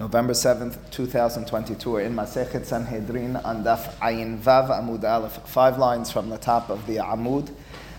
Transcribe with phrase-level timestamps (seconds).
[0.00, 1.88] November 7th, 2022.
[1.88, 5.38] We're in Masechet Sanhedrin on Daf Ayin Vav Amud Aleph.
[5.46, 7.54] Five lines from the top of the Amud.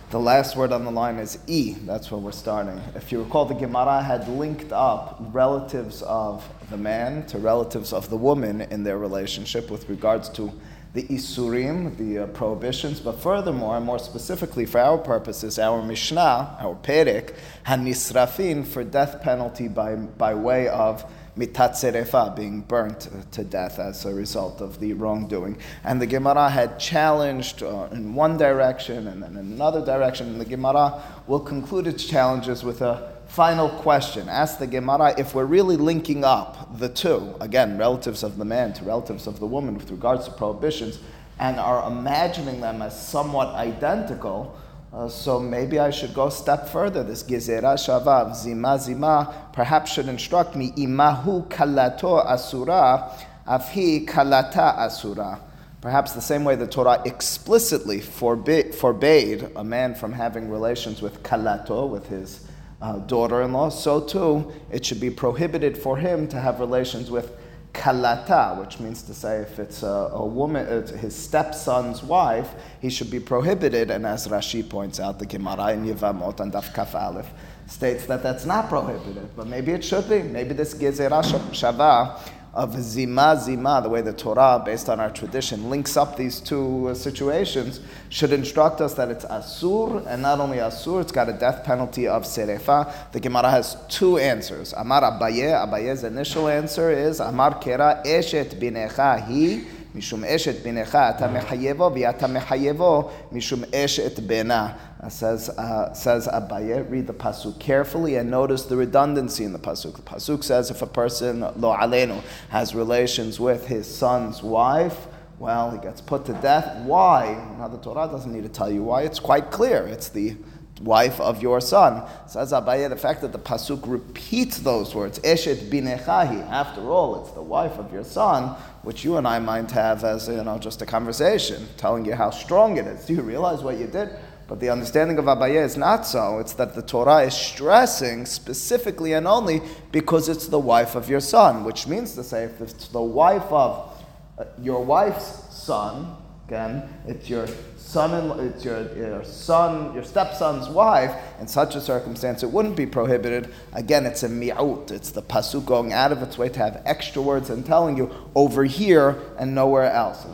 [0.09, 1.71] The last word on the line is E.
[1.85, 2.81] That's where we're starting.
[2.95, 8.09] If you recall, the Gemara had linked up relatives of the man to relatives of
[8.09, 10.51] the woman in their relationship with regards to
[10.93, 16.57] the Isurim, the uh, prohibitions, but furthermore, and more specifically for our purposes, our Mishnah,
[16.59, 17.35] our Perek,
[17.65, 24.13] Hanisrafin for death penalty by, by way of mitat being burnt to death as a
[24.13, 25.57] result of the wrongdoing.
[25.83, 30.39] And the Gemara had challenged uh, in one direction and then in another direction, and
[30.39, 34.29] the Gemara will conclude its challenges with a final question.
[34.29, 38.73] Ask the Gemara if we're really linking up the two, again, relatives of the man
[38.73, 40.99] to relatives of the woman with regards to prohibitions,
[41.39, 44.57] and are imagining them as somewhat identical
[44.95, 47.03] uh, so maybe I should go a step further.
[47.03, 53.11] This gezerah shava zima zima perhaps should instruct me imahu kalato asura
[53.45, 55.41] afhi kalata asura.
[55.81, 61.21] Perhaps the same way the Torah explicitly forbid, forbade a man from having relations with
[61.23, 62.47] kalato, with his
[62.81, 67.37] uh, daughter-in-law, so too it should be prohibited for him to have relations with
[67.75, 72.49] kalata, which means to say if it's a, a woman, it's his stepson's wife,
[72.81, 73.91] he should be prohibited.
[73.91, 77.29] And as Rashi points out, the Gemara in Yevamot and Daf Kaf Aleph
[77.67, 80.21] states that that's not prohibited, but maybe it should be.
[80.21, 82.19] Maybe this gezerah shava
[82.55, 86.87] of zima zima, the way the Torah, based on our tradition, links up these two
[86.89, 91.33] uh, situations, should instruct us that it's asur, and not only asur, it's got a
[91.33, 93.11] death penalty of serefa.
[93.11, 94.73] The Gemara has two answers.
[94.73, 99.74] Amar Abaye, Abaye's initial answer is Amar kera eshet binecha hi.
[99.94, 104.72] משום אשת בנך אתה מחייבו ואתה מחייבו משום אשת בנה.
[105.08, 109.96] Says, uh, says Abaye, read the pasuk carefully and notice the redundancy in the pasuk.
[109.96, 112.20] The pasuk says if a person, lo alenu,
[112.50, 115.06] has relations with his son's wife,
[115.38, 116.84] well, he gets put to death.
[116.84, 117.42] Why?
[117.58, 119.04] Now the Torah doesn't need to tell you why.
[119.04, 119.86] It's quite clear.
[119.86, 120.36] It's the
[120.81, 122.03] wife of your son.
[122.27, 127.31] Says Abaye, the fact that the pasuk repeats those words, Eshet binechahi, after all, it's
[127.31, 130.81] the wife of your son, which you and I might have as, you know, just
[130.81, 133.05] a conversation, telling you how strong it is.
[133.07, 134.09] Do you realize what you did?
[134.47, 136.37] But the understanding of Abaye is not so.
[136.37, 139.61] It's that the Torah is stressing specifically and only
[139.91, 143.51] because it's the wife of your son, which means to say, if it's the wife
[143.51, 143.91] of
[144.37, 146.15] uh, your wife's son,
[146.47, 147.47] again, it's your
[147.85, 152.85] son it's your, your son, your stepson's wife, in such a circumstance, it wouldn't be
[152.85, 153.53] prohibited.
[153.73, 154.91] Again, it's a mi'ut.
[154.91, 158.11] It's the pasuk going out of its way to have extra words and telling you
[158.33, 160.25] over here and nowhere else.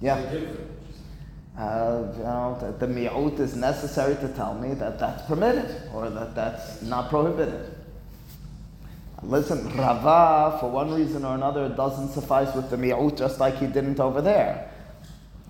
[0.00, 0.16] Yeah.
[1.56, 6.10] Uh, you know, that the mi'ut is necessary to tell me that that's permitted or
[6.10, 7.73] that that's not prohibited.
[9.26, 13.66] Listen, Rava, for one reason or another, doesn't suffice with the mi'ut just like he
[13.66, 14.70] didn't over there.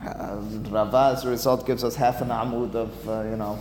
[0.05, 0.37] Uh,
[0.69, 3.59] Rava, as a result, gives us half an amud of, uh, you know,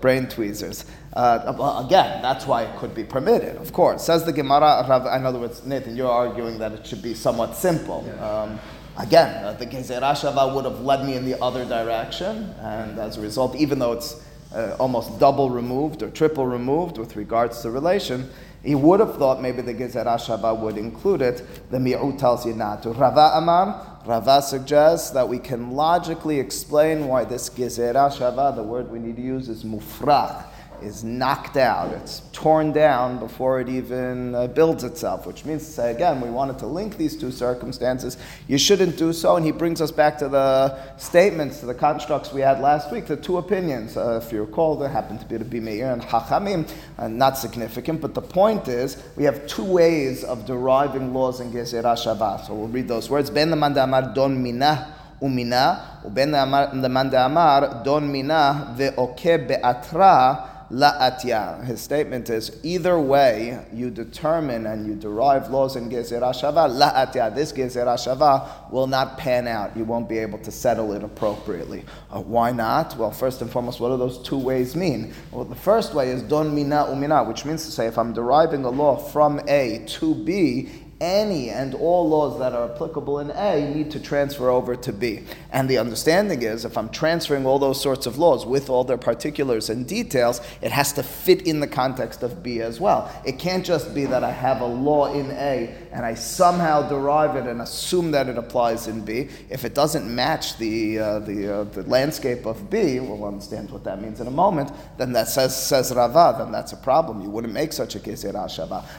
[0.00, 0.86] brain tweezers.
[1.12, 4.04] Uh, again, that's why it could be permitted, of course.
[4.04, 7.54] Says the Gemara, Rava, in other words, Nathan, you're arguing that it should be somewhat
[7.54, 8.08] simple.
[8.20, 8.58] Um,
[8.96, 13.18] again, uh, the Gezerah Shava would have led me in the other direction, and as
[13.18, 14.22] a result, even though it's
[14.54, 18.30] uh, almost double removed or triple removed with regards to relation,
[18.62, 21.70] he would have thought maybe the Gezerah Shava would include it.
[21.70, 22.90] The Mi'ut tells you not to.
[22.90, 28.90] Rava Amar, Rava suggests that we can logically explain why this Gezerah Shava, the word
[28.90, 30.44] we need to use is mufrach
[30.82, 35.72] is knocked out, it's torn down before it even uh, builds itself, which means to
[35.72, 38.16] say, again, we wanted to link these two circumstances.
[38.46, 42.32] You shouldn't do so, and he brings us back to the statements, to the constructs
[42.32, 43.96] we had last week, the two opinions.
[43.96, 48.00] Uh, if you recall, there happened to be the Bimeir and Hachamim, uh, not significant,
[48.00, 52.46] but the point is, we have two ways of deriving laws in Gezerah Shava.
[52.46, 53.30] So we'll read those words.
[53.30, 56.32] Ben don minah umina, uben
[57.84, 61.64] don minah ve'oke be'atra la'atya.
[61.64, 67.34] His statement is either way you determine and you derive laws in Gezerah Shava, la'atya.
[67.34, 69.76] This Gezerah Shava will not pan out.
[69.76, 71.84] You won't be able to settle it appropriately.
[72.10, 72.96] Uh, why not?
[72.96, 75.14] Well, first and foremost, what do those two ways mean?
[75.30, 78.64] Well, the first way is don mina umina, which means to say if I'm deriving
[78.64, 80.68] a law from A to B,
[81.00, 85.24] any and all laws that are applicable in A need to transfer over to B.
[85.52, 88.98] And the understanding is if I'm transferring all those sorts of laws with all their
[88.98, 93.10] particulars and details, it has to fit in the context of B as well.
[93.24, 97.36] It can't just be that I have a law in A and I somehow derive
[97.36, 99.28] it and assume that it applies in B.
[99.50, 103.84] If it doesn't match the, uh, the, uh, the landscape of B, we'll understand what
[103.84, 107.22] that means in a moment, then that says, says Rava, then that's a problem.
[107.22, 108.24] You wouldn't make such a case.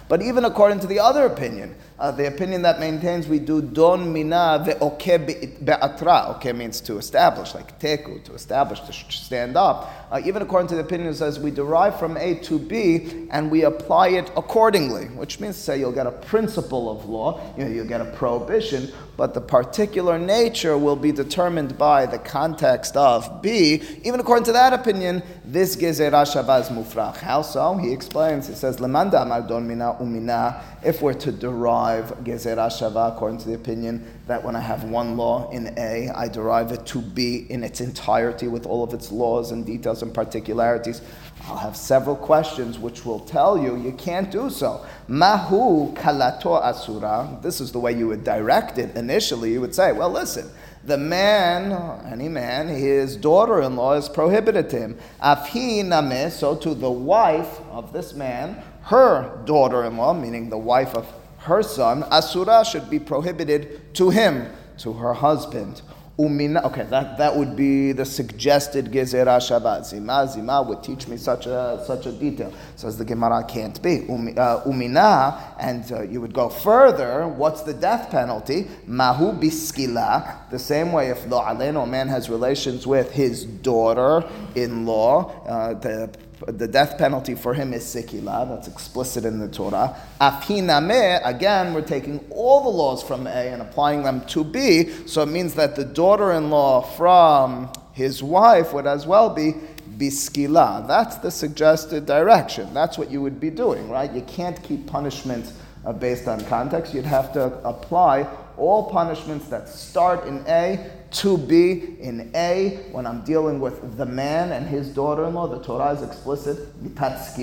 [0.07, 4.11] But even according to the other opinion, uh, the opinion that maintains we do don
[4.13, 6.29] mina ve'oke be'atra.
[6.29, 9.91] Oke means to establish, like teku, to establish, to stand up.
[10.09, 13.51] Uh, even according to the opinion it says we derive from A to B and
[13.51, 17.69] we apply it accordingly, which means say you'll get a principle of law, you know,
[17.69, 23.41] you'll get a prohibition, but the particular nature will be determined by the context of
[23.41, 23.83] B.
[24.05, 27.17] Even according to that opinion, this gezerah shava is mufrach.
[27.17, 27.75] How so?
[27.75, 28.47] He explains.
[28.47, 33.49] He says, "Lemanda amar don mina umina." If we're to derive gezerah shava according to
[33.49, 37.45] the opinion that when I have one law in A, I derive it to B
[37.49, 41.01] in its entirety with all of its laws and details and particularities.
[41.49, 44.85] I'll have several questions which will tell you you can't do so.
[45.07, 47.39] Mahu kalato asura.
[47.41, 49.53] This is the way you would direct it initially.
[49.53, 50.47] You would say, well, listen,
[50.83, 51.71] the man,
[52.05, 54.99] any man, his daughter in law is prohibited to him.
[55.23, 60.57] Afhi name, so to the wife of this man, her daughter in law, meaning the
[60.57, 65.81] wife of her son, asura should be prohibited to him, to her husband.
[66.19, 69.85] Umina, okay, that, that would be the suggested gezerah shava.
[69.85, 72.51] Zima, Zima would teach me such a, such a detail.
[72.75, 73.99] Says the Gemara can't be.
[73.99, 78.67] Uh, umina, and uh, you would go further, what's the death penalty?
[78.85, 84.85] Mahu biskila, the same way if lo a man has relations with his daughter in
[84.85, 86.13] law, uh, the
[86.47, 88.47] the death penalty for him is sikila.
[88.47, 89.95] That's explicit in the Torah.
[90.21, 94.89] Afhiname, again, we're taking all the laws from A and applying them to B.
[95.05, 99.53] So it means that the daughter-in-law from his wife would as well be
[99.97, 100.87] biskila.
[100.87, 102.73] That's the suggested direction.
[102.73, 104.11] That's what you would be doing, right?
[104.11, 105.51] You can't keep punishment
[105.85, 106.93] uh, based on context.
[106.93, 108.27] You'd have to apply
[108.57, 114.05] all punishments that start in A to be in A, when I'm dealing with the
[114.05, 117.37] man and his daughter-in-law, the Torah is explicit, mitat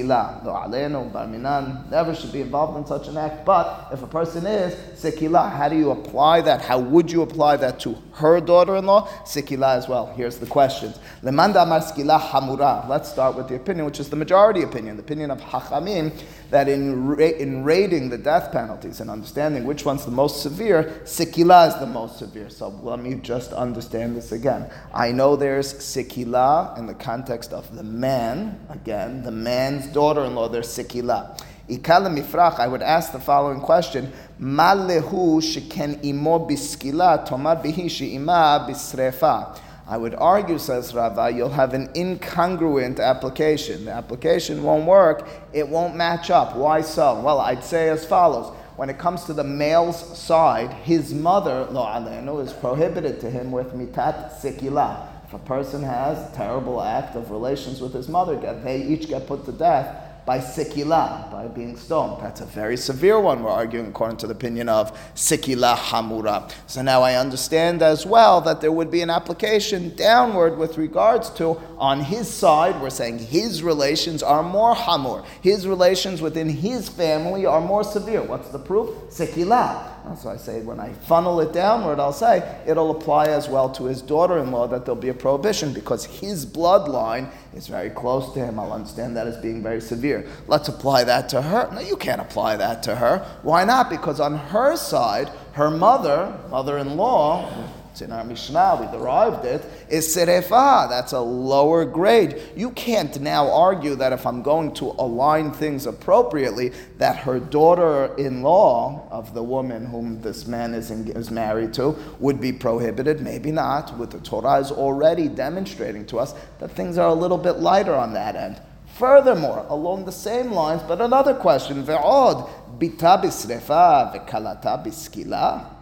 [0.44, 3.44] lo alenu, barminan, never should be involved in such an act.
[3.44, 6.60] But if a person is, sekila, how do you apply that?
[6.62, 9.08] How would you apply that to her daughter-in-law?
[9.24, 10.06] Sekila as well.
[10.16, 10.98] Here's the questions.
[11.22, 12.88] Lemanda hamura.
[12.88, 16.12] Let's start with the opinion, which is the majority opinion, the opinion of Hachamim,
[16.50, 21.00] that in, ra- in rating the death penalties and understanding which one's the most severe,
[21.04, 22.48] sekila is the most severe.
[22.48, 24.70] So let me just understand this again.
[24.94, 30.34] I know there's sikila in the context of the man, again, the man's daughter in
[30.34, 31.40] law, there's sikila.
[31.68, 38.66] Ikala mifrach, I would ask the following question Malehu sheken imo biskila, tomar bihi she'ima
[38.68, 39.58] bisrefa.
[39.88, 43.84] I would argue, says Rava, you'll have an incongruent application.
[43.84, 46.56] The application won't work, it won't match up.
[46.56, 47.20] Why so?
[47.20, 51.84] Well, I'd say as follows when it comes to the male's side, his mother, lo
[51.84, 55.08] alenu, is prohibited to him with mitat sikila.
[55.24, 59.44] If a person has terrible act of relations with his mother, they each get put
[59.46, 62.20] to death by sikila, by being stoned.
[62.20, 63.44] That's a very severe one.
[63.44, 66.50] We're arguing according to the opinion of sikila hamura.
[66.66, 71.30] So now I understand as well that there would be an application downward with regards
[71.30, 75.24] to on his side, we're saying his relations are more hamur.
[75.40, 78.22] His relations within his family are more severe.
[78.22, 78.90] What's the proof?
[79.10, 79.95] Sikila.
[80.14, 83.84] So I say, when I funnel it downward, I'll say it'll apply as well to
[83.84, 88.32] his daughter in law that there'll be a prohibition because his bloodline is very close
[88.34, 88.58] to him.
[88.58, 90.26] I'll understand that as being very severe.
[90.46, 91.68] Let's apply that to her.
[91.72, 93.26] No, you can't apply that to her.
[93.42, 93.90] Why not?
[93.90, 97.50] Because on her side, her mother, mother in law,
[97.96, 100.86] it's in our Mishnah, we derived it, is serefa.
[100.86, 102.42] That's a lower grade.
[102.54, 108.14] You can't now argue that if I'm going to align things appropriately, that her daughter
[108.18, 112.52] in law of the woman whom this man is, in, is married to would be
[112.52, 113.22] prohibited.
[113.22, 113.96] Maybe not.
[113.96, 117.94] With the Torah is already demonstrating to us that things are a little bit lighter
[117.94, 118.60] on that end.
[118.98, 122.48] Furthermore, along the same lines, but another question, ve'od,
[122.78, 125.75] bita bisrefa ve'kalata biskila.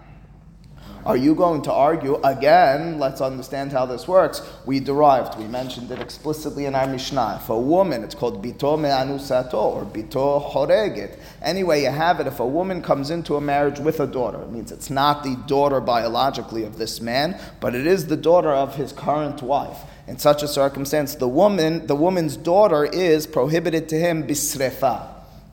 [1.07, 2.99] Are you going to argue again?
[2.99, 4.41] Let's understand how this works.
[4.65, 7.41] We derived, we mentioned it explicitly in our Mishnah.
[7.43, 11.19] If a woman, it's called bito me'anusato or bito horeget.
[11.43, 12.27] Anyway, you have it.
[12.27, 15.37] If a woman comes into a marriage with a daughter, it means it's not the
[15.47, 19.81] daughter biologically of this man, but it is the daughter of his current wife.
[20.07, 25.07] In such a circumstance, the woman, the woman's daughter is prohibited to him bisrefa.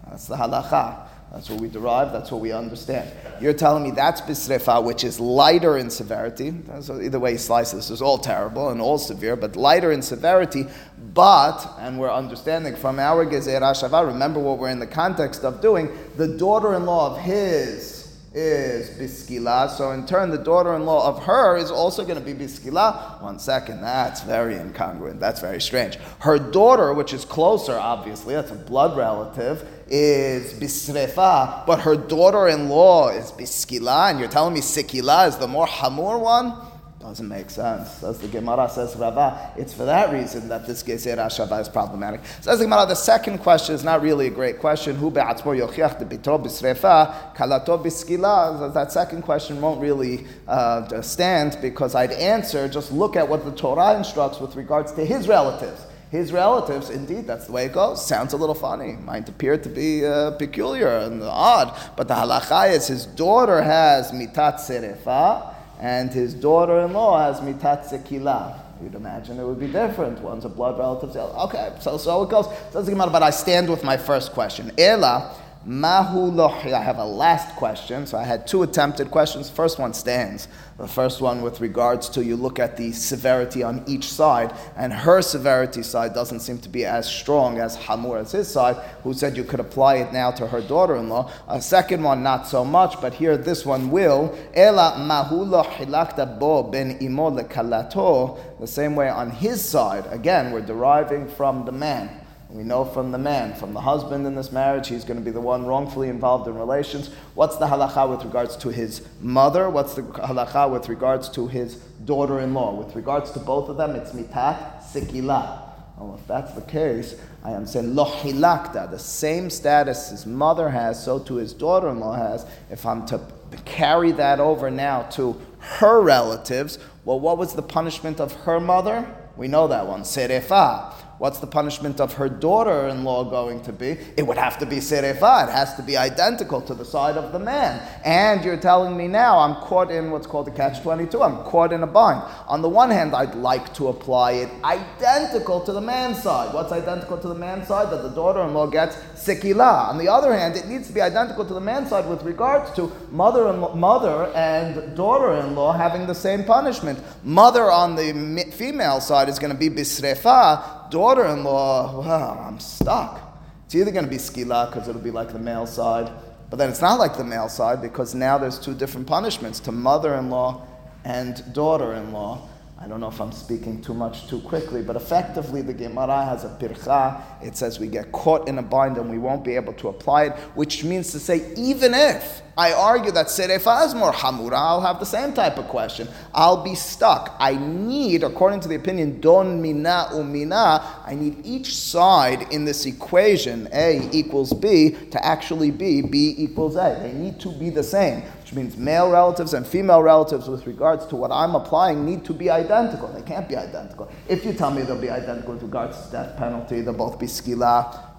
[0.10, 3.10] That's the halacha That's what we derive, that's what we understand.
[3.40, 6.54] You're telling me that's bisrefa, which is lighter in severity.
[6.82, 10.02] So either way you slice this is all terrible and all severe, but lighter in
[10.02, 10.66] severity.
[11.14, 15.62] But, and we're understanding from our Gezerah Shava, remember what we're in the context of
[15.62, 18.02] doing, the daughter in law of his
[18.34, 19.70] is biskila.
[19.70, 23.22] So in turn, the daughter-in-law of her is also going to be biskila.
[23.22, 25.20] One second, that's very incongruent.
[25.20, 25.98] That's very strange.
[26.20, 33.10] Her daughter, which is closer, obviously, that's a blood relative, is bisrefa, but her daughter-in-law
[33.10, 36.56] is biskila, and you're telling me sikila is the more hamur one?
[37.02, 38.04] Doesn't make sense.
[38.04, 42.22] As the Gemara says, Rava, it's for that reason that this Gezerah Shava is problematic.
[42.42, 44.96] Says the Gemara, the second question is not really a great question.
[44.96, 48.72] Who be'atzmor yochiach de bitro b'srefa, kalato b'skila?
[48.76, 53.52] That second question won't really uh, stand because I'd answer, just look at what the
[53.52, 58.06] Torah instructs with regards to his relatives his relatives, indeed, that's the way it goes.
[58.06, 58.98] Sounds a little funny.
[59.06, 61.74] Might appear to be uh, peculiar and odd.
[61.96, 68.60] But the halacha is his daughter has mitat serefa, and his daughter-in-law has mitat sekila.
[68.84, 70.20] You'd imagine it would be different.
[70.20, 71.16] One's a blood relative.
[71.16, 72.48] Okay, so so it goes.
[72.74, 73.12] Doesn't matter.
[73.12, 74.72] But I stand with my first question.
[74.78, 75.34] Ela
[75.66, 76.40] Mahu.
[76.42, 78.06] I have a last question.
[78.08, 79.50] So I had two attempted questions.
[79.50, 80.48] First one stands.
[80.78, 84.92] The first one with regards to you look at the severity on each side, and
[84.92, 89.14] her severity side doesn't seem to be as strong as Hamur as his side, who
[89.14, 91.32] said you could apply it now to her daughter-in-law.
[91.50, 94.36] A second one, not so much, but here this one will.
[94.56, 98.40] Ela mahu hilakta bo ben imo kalato.
[98.60, 100.06] The same way on his side.
[100.10, 102.21] Again, we're deriving from the man.
[102.54, 105.32] We know from the man, from the husband in this marriage, he's going to be
[105.32, 107.10] the one wrongfully involved in relations.
[107.34, 109.70] What's the halacha with regards to his mother?
[109.70, 112.74] What's the halacha with regards to his daughter in law?
[112.74, 115.62] With regards to both of them, it's mitat sikila.
[115.98, 120.70] Well, if that's the case, I am saying lo hilakta, the same status his mother
[120.70, 122.46] has, so to his daughter in law has.
[122.70, 123.22] If I'm to
[123.66, 129.08] carry that over now to her relatives, well, what was the punishment of her mother?
[129.38, 130.94] We know that one, serefa.
[131.22, 133.96] What's the punishment of her daughter in law going to be?
[134.18, 135.48] It would have to be serefa.
[135.48, 137.80] It has to be identical to the side of the man.
[138.04, 141.22] And you're telling me now I'm caught in what's called a catch 22.
[141.22, 142.24] I'm caught in a bind.
[142.48, 146.56] On the one hand, I'd like to apply it identical to the man's side.
[146.56, 147.92] What's identical to the man's side?
[147.92, 149.90] That the daughter in law gets sikila.
[149.90, 152.72] On the other hand, it needs to be identical to the man's side with regards
[152.78, 156.98] to mother and, mother and daughter in law having the same punishment.
[157.24, 162.60] Mother on the female side is going to be bisrefa daughter in law, well, I'm
[162.60, 163.20] stuck.
[163.66, 166.12] It's either going to be skila because it'll be like the male side,
[166.50, 169.72] but then it's not like the male side because now there's two different punishments to
[169.72, 170.68] mother in law
[171.06, 172.48] and daughter in law.
[172.84, 176.46] I don't know if I'm speaking too much too quickly, but effectively the Gemara has
[176.46, 177.22] a pircha.
[177.40, 180.26] It says we get caught in a bind and we won't be able to apply
[180.26, 184.82] it, which means to say, even if I argue that serefa is more hamura, I'll
[184.82, 186.08] have the same type of question.
[186.34, 187.36] I'll be stuck.
[187.40, 192.88] I need, according to the opinion, don mina umina, I need each side in this
[192.88, 197.00] equation, A equals B, to actually be B equals A.
[197.00, 201.06] They need to be the same which means male relatives and female relatives with regards
[201.06, 203.08] to what I'm applying need to be identical.
[203.08, 204.12] They can't be identical.
[204.28, 207.28] If you tell me they'll be identical with regards to death penalty, they'll both be
[207.28, 208.11] skila.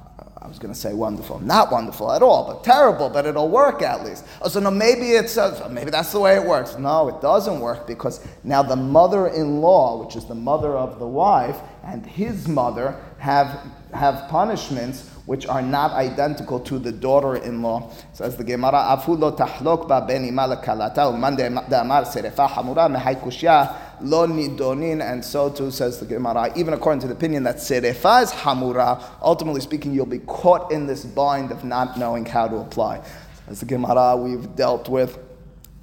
[0.45, 3.09] I was going to say wonderful, not wonderful at all, but terrible.
[3.09, 4.25] But it'll work at least.
[4.41, 6.77] Oh, so no, maybe it's uh, maybe that's the way it works.
[6.77, 11.59] No, it doesn't work because now the mother-in-law, which is the mother of the wife,
[11.85, 13.61] and his mother have
[13.95, 17.89] have punishments which are not identical to the daughter-in-law.
[18.13, 23.73] Says the Gemara, "Afulo tahlok ba ben kalata uman de'amar serefa hamura mehay kushya
[24.03, 28.23] lo nidonin." And so too says the Gemara, even according to the opinion that serefa
[28.23, 32.57] is hamura, ultimately speaking, you'll be caught in this bind of not knowing how to
[32.57, 33.01] apply.
[33.49, 35.19] As the Gemara, we've dealt with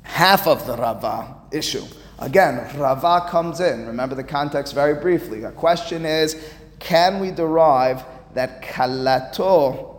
[0.03, 1.83] half of the Rava issue.
[2.19, 3.87] Again, Rava comes in.
[3.87, 5.39] Remember the context very briefly.
[5.39, 6.35] The question is,
[6.79, 9.95] can we derive that kalato,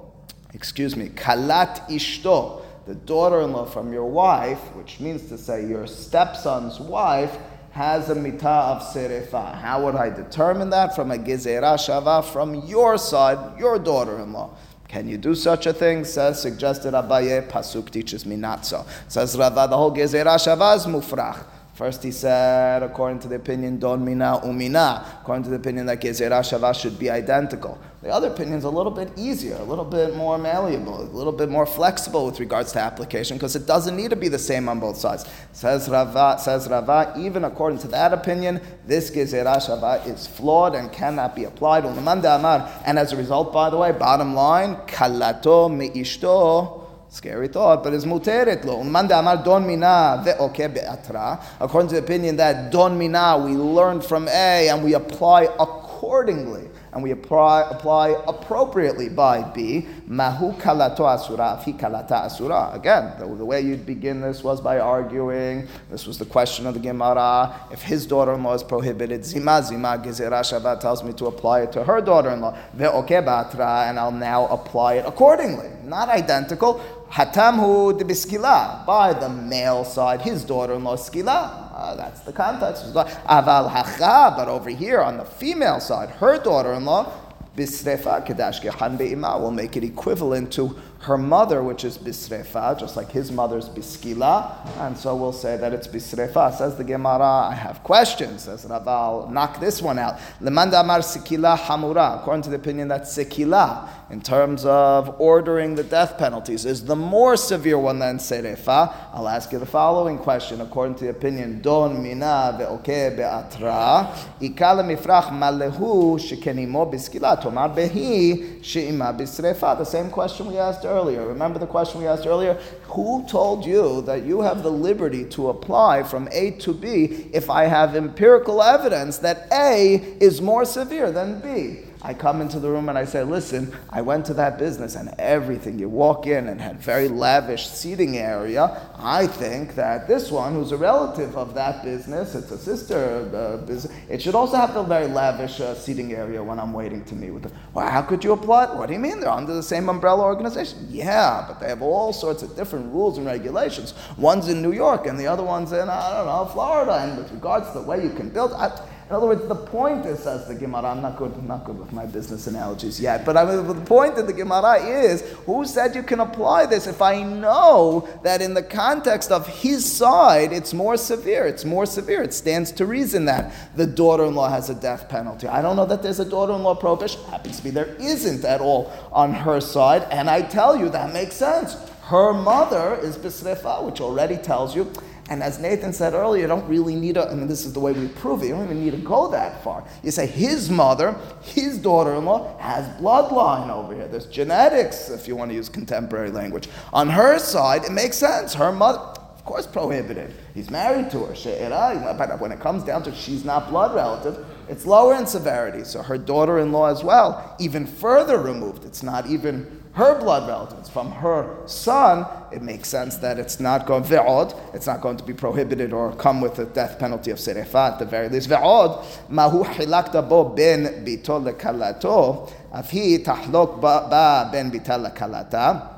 [0.52, 6.80] excuse me, kalat ishto, the daughter-in-law from your wife, which means to say your stepson's
[6.80, 7.36] wife,
[7.70, 9.54] has a mitah of serefa.
[9.54, 10.94] How would I determine that?
[10.96, 14.50] From a gezerah shava from your side, your daughter-in-law.
[14.88, 16.04] Can you do such a thing?
[16.04, 18.84] Says, suggested Abaye, Pasuk teaches me not so.
[19.06, 21.44] Says Rava, the whole gezerah shava is mufrach.
[21.80, 25.98] First he said, according to the opinion, don mina umina, according to the opinion that
[25.98, 27.78] gezerah shava should be identical.
[28.02, 31.32] The other opinion is a little bit easier, a little bit more malleable, a little
[31.32, 34.68] bit more flexible with regards to application because it doesn't need to be the same
[34.68, 35.24] on both sides.
[35.52, 40.92] Says Rava, says Rava, even according to that opinion, this gezerah shava is flawed and
[40.92, 41.86] cannot be applied.
[41.86, 46.79] And as a result, by the way, bottom line, kalato meishto
[47.12, 48.84] Scary thought, but it's muteret lo.
[48.84, 51.42] Manda amar don mina ve'oke be'atra.
[51.58, 56.70] According to the opinion that don mina, we learn from A and we apply accordingly
[56.92, 59.86] and we apply, apply appropriately by B.
[60.06, 62.70] Mahu kalato asura, fi kalata asura.
[62.72, 65.68] Again, the, the, way you'd begin this was by arguing.
[65.90, 67.54] This was the question of the Gemara.
[67.70, 71.84] If his daughter-in-law is prohibited, zima zima gezerah shava tells me to apply it to
[71.84, 72.56] her daughter-in-law.
[72.76, 75.70] Ve'oke batra, and I'll now apply it accordingly.
[75.84, 76.80] Not identical.
[77.10, 81.70] Hatamhu de biskila, by the male side, his daughter-in-law skila.
[81.74, 82.94] Uh, that's the context.
[82.94, 87.12] Aval hacha, but over here on the female side, her daughter-in-law,
[87.56, 92.96] bisrefa kedash gehan be'ima, will make it equivalent to her mother, which is bisrefa, just
[92.96, 96.54] like his mother's biskila, and so we'll say that it's bisrefa.
[96.54, 98.42] Says the Gemara, I have questions.
[98.42, 100.18] Says Raval, knock this one out.
[100.40, 105.84] Lemanda amar sikila hamura, according to the opinion that sikila, in terms of ordering the
[105.84, 108.92] death penalties, is the more severe one than serefa.
[109.12, 114.84] I'll ask you the following question, according to the opinion, don mina ve'oke be'atra, ikala
[114.84, 119.78] mifrach malehu shekenimo biskila, tomar behi she'ima bisrefa.
[119.78, 121.26] The same question we asked earlier.
[121.26, 122.54] Remember the question we asked earlier?
[122.88, 127.48] Who told you that you have the liberty to apply from A to B if
[127.48, 131.84] I have empirical evidence that A is more severe than B?
[132.02, 135.14] I come into the room and I say, listen, I went to that business and
[135.18, 135.78] everything.
[135.78, 138.90] You walk in and had very lavish seating area.
[138.96, 143.92] I think that this one, who's a relative of that business, it's a sister business,
[144.08, 147.32] it should also have the very lavish uh, seating area when I'm waiting to meet
[147.32, 147.52] with them.
[147.74, 148.74] Well, how could you apply?
[148.74, 149.20] What do you mean?
[149.20, 150.86] They're under the same umbrella organization.
[150.88, 153.92] Yeah, but they have all sorts of different rules and regulations.
[154.16, 156.94] One's in New York and the other one's in, I don't know, Florida.
[156.94, 158.68] And with regards to the way you can build, I,
[159.10, 161.92] in other words, the point is, says the Gemara, I'm not good, not good with
[161.92, 165.96] my business analogies yet, but I mean, the point of the Gemara is, who said
[165.96, 170.72] you can apply this if I know that in the context of his side, it's
[170.72, 175.08] more severe, it's more severe, it stands to reason that the daughter-in-law has a death
[175.08, 175.48] penalty.
[175.48, 178.92] I don't know that there's a daughter-in-law prohibition, happens to be there isn't at all
[179.10, 181.74] on her side, and I tell you that makes sense.
[182.02, 184.92] Her mother is Bisrefa, which already tells you
[185.30, 187.80] and as Nathan said earlier, you don't really need to, I mean, this is the
[187.80, 189.84] way we prove it, you don't even need to go that far.
[190.02, 194.08] You say his mother, his daughter in law, has bloodline over here.
[194.08, 196.68] There's genetics, if you want to use contemporary language.
[196.92, 198.54] On her side, it makes sense.
[198.54, 200.34] Her mother, of course, prohibited.
[200.52, 202.14] He's married to her.
[202.18, 205.84] But when it comes down to she's not blood relative, it's lower in severity.
[205.84, 208.84] So her daughter in law as well, even further removed.
[208.84, 213.86] It's not even her blood relatives, from her son, it makes sense that it's not
[213.86, 217.38] going ve'od, it's not going to be prohibited or come with the death penalty of
[217.38, 218.48] serefa at the very least.
[218.48, 225.88] Ve'od, mahu hilakta bo ben bito lekalato, afhi tahlok ba ben bita lekalata.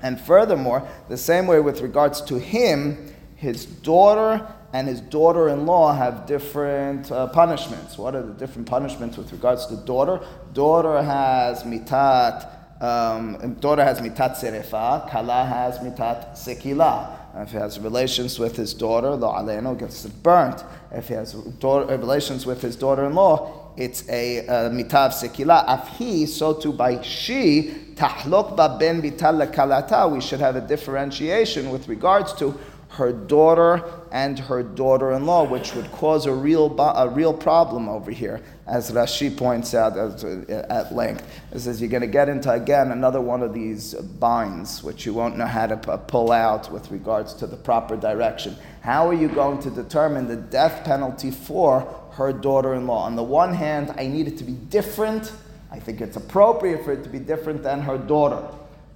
[0.00, 6.26] And furthermore, the same way with regards to him, his daughter and his daughter-in-law have
[6.26, 7.96] different uh, punishments.
[7.96, 10.20] What are the different punishments with regards to daughter?
[10.52, 12.50] Daughter has mitat
[12.84, 17.20] um, daughter has mitat serefa, kala has mitat sekila.
[17.36, 20.62] If he has relations with his daughter, lo aleno gets burnt.
[20.92, 25.64] If he has daughter, relations with his daughter-in-law, it's a mitav sekila.
[25.66, 30.08] Af he, so too by she, tahlok ba ben bital kalata.
[30.12, 32.54] We should have a differentiation with regards to
[32.94, 38.40] her daughter and her daughter-in-law, which would cause a real, a real problem over here,
[38.66, 41.24] as Rashi points out uh, at length.
[41.52, 45.12] It says you're going to get into, again, another one of these binds, which you
[45.12, 48.56] won't know how to pull out with regards to the proper direction.
[48.82, 51.80] How are you going to determine the death penalty for
[52.12, 53.04] her daughter-in-law?
[53.04, 55.32] On the one hand, I need it to be different.
[55.72, 58.46] I think it's appropriate for it to be different than her daughter.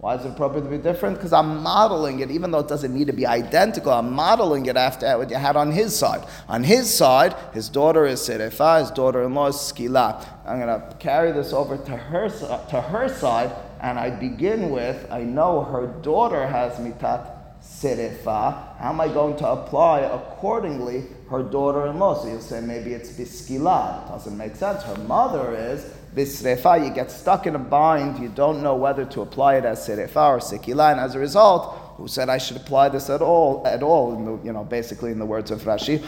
[0.01, 1.17] Why is it appropriate to be different?
[1.17, 4.77] Because I'm modeling it, even though it doesn't need to be identical, I'm modeling it
[4.77, 6.25] after what you had on his side.
[6.49, 10.25] On his side, his daughter is Serefa, his daughter in law is Skila.
[10.47, 15.11] I'm going to carry this over to her, to her side, and I begin with
[15.11, 18.79] I know her daughter has Mitat Serefa.
[18.79, 22.15] How am I going to apply accordingly her daughter in law?
[22.15, 24.05] So you'll say maybe it's Biskila.
[24.05, 24.85] It doesn't make sense.
[24.85, 29.21] Her mother is bisrefa, you get stuck in a bind, you don't know whether to
[29.23, 32.91] apply it as serefa or sekila, and as a result, who said I should apply
[32.91, 36.03] this at all, at all, in the, you know, basically in the words of Rashi.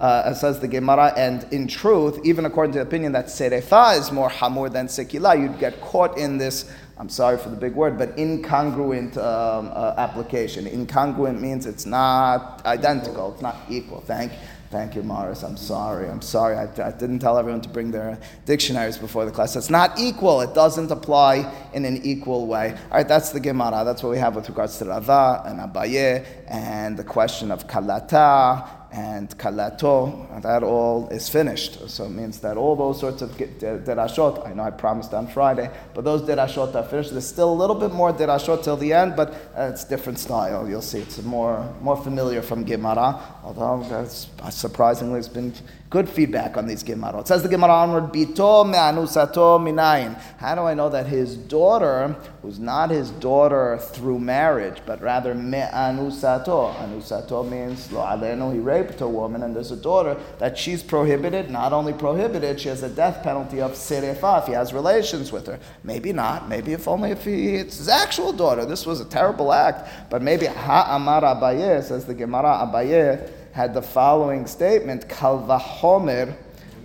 [0.00, 4.12] Uh, says the Gemara, and in truth, even according to the opinion that serefa is
[4.12, 7.96] more hamur than sekila, you'd get caught in this I'm sorry for the big word,
[7.96, 10.66] but incongruent um, uh, application.
[10.66, 14.00] Incongruent means it's not identical, it's not equal.
[14.00, 14.32] Thank
[14.70, 15.44] Thank you, Morris.
[15.44, 16.10] I'm sorry.
[16.10, 16.54] I'm sorry.
[16.56, 19.56] I, I, didn't tell everyone to bring their dictionaries before the class.
[19.56, 20.42] It's not equal.
[20.42, 22.72] It doesn't apply in an equal way.
[22.72, 23.82] All right, that's the Gemara.
[23.86, 28.78] That's what we have with regards to Rava and Abaye and the question of Kalata
[28.90, 31.90] and kalato, that all is finished.
[31.90, 35.70] So it means that all those sorts of derashot, I know I promised on Friday,
[35.94, 37.12] but those derashot are finished.
[37.12, 40.66] There's still a little bit more derashot till the end, but uh, it's different style.
[40.68, 45.54] You'll see it's more, more familiar from Gemara, although that's, uh, surprisingly it's been
[45.90, 47.22] Good feedback on these Gemarot.
[47.22, 50.20] It says the Gemara onward, Bito me'anusato minayin.
[50.36, 55.34] How do I know that his daughter, who's not his daughter through marriage, but rather
[55.34, 56.74] me'anusato?
[56.74, 61.48] Anusato means lo aleno, he raped a woman, and there's a daughter that she's prohibited,
[61.48, 65.46] not only prohibited, she has a death penalty of serefa if he has relations with
[65.46, 65.58] her.
[65.84, 68.66] Maybe not, maybe if only if he, it's his actual daughter.
[68.66, 73.82] This was a terrible act, but maybe ha'amar abaye, says the Gemara abaye, had the
[73.82, 76.36] following statement: Kal vachomer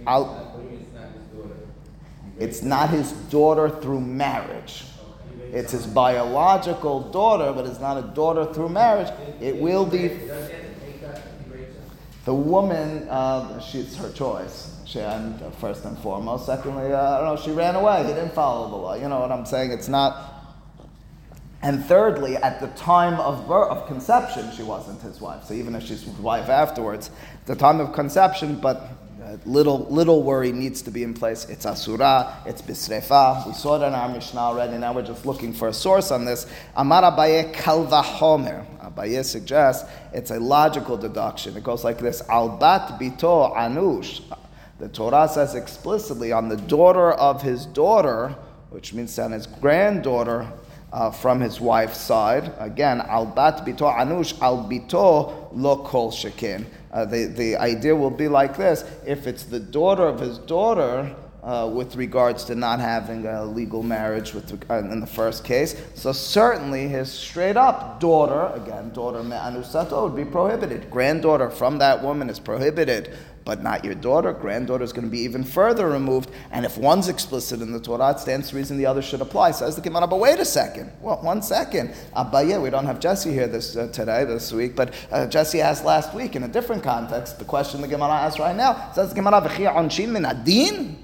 [0.08, 0.52] al.
[2.40, 4.86] It's not his daughter through marriage.
[5.52, 9.12] It's his biological daughter, but it's not a daughter through marriage.
[9.40, 10.20] It will be.
[12.26, 14.82] The woman, uh, she's her choice.
[14.86, 16.46] She, and, uh, first and foremost.
[16.46, 18.04] Secondly, uh, I don't know, she ran away.
[18.04, 18.94] He didn't follow the law.
[18.96, 19.72] You know what I'm saying?
[19.72, 20.33] It's not
[21.64, 25.46] and thirdly, at the time of birth, of conception, she wasn't his wife.
[25.46, 27.10] So even if she's his wife afterwards,
[27.46, 28.90] the time of conception, but
[29.24, 31.46] uh, little little worry needs to be in place.
[31.46, 33.48] It's asura, it's bisrefa.
[33.48, 34.78] We saw it in our Mishnah already.
[34.78, 36.46] Now we're just looking for a source on this.
[36.76, 38.66] Amar Abaye kalva homer.
[38.82, 41.56] Abaye suggests it's a logical deduction.
[41.56, 44.22] It goes like this: Albat bito anush.
[44.80, 48.36] The Torah says explicitly on the daughter of his daughter,
[48.72, 50.52] which means on his granddaughter,
[50.94, 52.54] uh, from his wife's side.
[52.60, 56.66] Again, al bat bito anush, al bito lo kol shekin.
[56.92, 61.14] Uh, the, the idea will be like this if it's the daughter of his daughter,
[61.44, 65.76] uh, with regards to not having a legal marriage with, uh, in the first case.
[65.96, 70.90] So certainly his straight up daughter, again, daughter me'anusato, would be prohibited.
[70.90, 73.14] Granddaughter from that woman is prohibited
[73.46, 74.34] but not your daughter.
[74.34, 76.30] Granddaughter is going to be even further removed.
[76.52, 79.52] And if one's explicit in the Torah, it stands to reason the other should apply.
[79.52, 80.92] Says the Gemara, but wait a second.
[81.02, 81.94] Well, one second.
[82.16, 85.86] Abaye, we don't have Jesse here this uh, today, this week, but uh, Jesse asked
[85.86, 87.40] last week in a different context.
[87.40, 90.98] The question the Gemara asks right now says the Gemara, "V'chi min adin."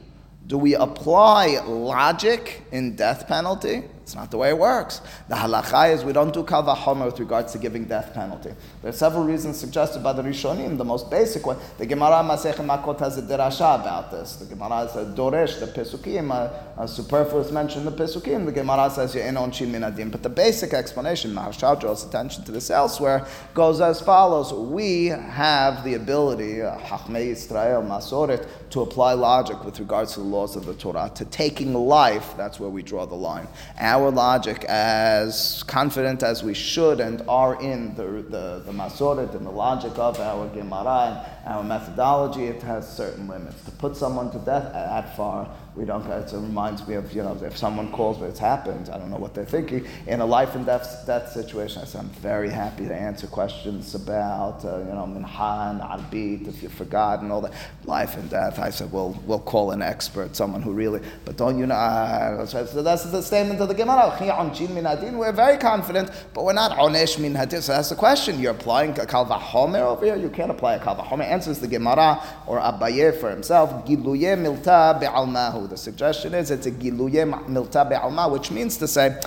[0.47, 3.83] Do we apply logic in death penalty?
[4.09, 5.01] It's not the way it works.
[5.27, 6.63] The halacha is we don't do kal
[7.05, 8.49] with regards to giving death penalty.
[8.81, 10.79] There are several reasons suggested by the Rishonim.
[10.79, 14.37] The most basic one, the Gemara Masechet Makot has a derasha about this.
[14.37, 18.45] The Gemara a doresh, the Pesukim, a, a superfluous mention the Pesukim.
[18.45, 20.09] The Gemara says you on minadim.
[20.09, 25.83] But the basic explanation, Maharshal draws attention to this elsewhere, goes as follows: We have
[25.83, 30.73] the ability, Hachmei Israel Masoret, to apply logic with regards to the laws of the
[30.73, 31.11] Torah.
[31.15, 33.47] To taking life, that's where we draw the line.
[33.79, 39.45] Our logic, as confident as we should and are in the, the, the Masoret and
[39.45, 43.63] the logic of our Gemara our methodology, it has certain limits.
[43.65, 46.05] To put someone to death that far we don't.
[46.05, 48.89] It reminds me of you know if someone calls, but it's happened.
[48.89, 51.81] I don't know what they're thinking in a life and death death situation.
[51.81, 56.61] I said I'm very happy to answer questions about uh, you know minhan, arbit, if
[56.61, 57.53] you forgot and all that
[57.85, 58.59] life and death.
[58.59, 61.01] I said we'll we'll call an expert, someone who really.
[61.23, 61.75] But don't you know?
[61.75, 64.17] Uh, so that's the statement of the Gemara.
[64.19, 67.61] We're very confident, but we're not onesh min hadin.
[67.61, 68.39] So that's the question.
[68.39, 70.17] You're applying a kalvahomer over here.
[70.17, 71.25] You can't apply a kalvahomer.
[71.39, 73.85] Answers the Gemara or Abaye for himself.
[73.85, 75.69] Giluye milta be'almahu.
[75.69, 79.17] The suggestion is it's a giluye milta be'alma, which means to say,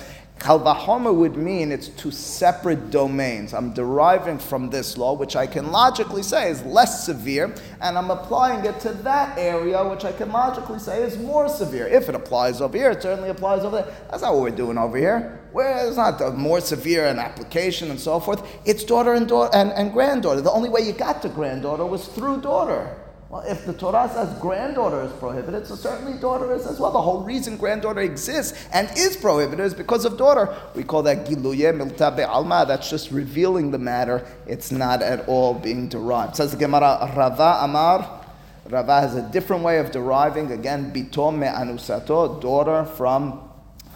[0.43, 3.53] Kalvahoma would mean it's two separate domains.
[3.53, 8.11] I'm deriving from this law, which I can logically say is less severe, and I'm
[8.11, 11.87] applying it to that area, which I can logically say is more severe.
[11.87, 13.95] If it applies over here, it certainly applies over there.
[14.11, 15.39] That's not what we're doing over here.
[15.53, 18.45] Where it's not more severe an application and so forth.
[18.65, 20.41] It's daughter and, daughter and, and granddaughter.
[20.41, 22.93] The only way you got to granddaughter was through daughter.
[23.33, 26.91] Well, if the Torah says granddaughter is prohibited, so certainly daughter is as well.
[26.91, 30.55] The whole reason granddaughter exists and is prohibited is because of daughter.
[30.75, 32.63] We call that giluye milta alma.
[32.67, 34.23] That's just revealing the matter.
[34.45, 36.35] It's not at all being derived.
[36.35, 38.23] Says the Gemara, Rava Amar.
[38.69, 40.51] Rava has a different way of deriving.
[40.51, 43.49] Again, bitom me anusato, daughter from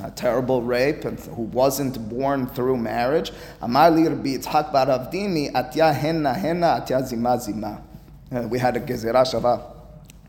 [0.03, 3.31] a terrible rape and who wasn't born through marriage.
[3.61, 7.83] Amar li Rabbi Avdimi, atya henna henna atya zima zima.
[8.31, 9.77] Uh, we had a Gezerah Shava.